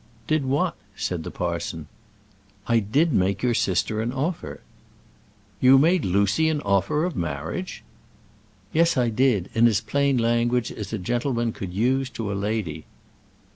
"Did 0.25 0.45
what?" 0.47 0.75
said 0.95 1.23
the 1.23 1.29
parson. 1.29 1.85
"I 2.65 2.79
did 2.79 3.13
make 3.13 3.43
your 3.43 3.53
sister 3.53 4.01
an 4.01 4.11
offer." 4.11 4.61
"You 5.59 5.77
made 5.77 6.05
Lucy 6.05 6.49
an 6.49 6.59
offer 6.61 7.05
of 7.05 7.15
marriage!" 7.15 7.83
"Yes, 8.73 8.97
I 8.97 9.09
did; 9.09 9.51
in 9.53 9.67
as 9.67 9.79
plain 9.79 10.17
language 10.17 10.71
as 10.71 10.91
a 10.91 10.97
gentleman 10.97 11.51
could 11.53 11.71
use 11.71 12.09
to 12.17 12.31
a 12.31 12.33
lady." 12.33 12.85